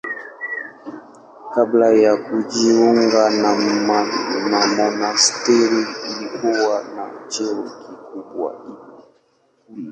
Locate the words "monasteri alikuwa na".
3.85-7.05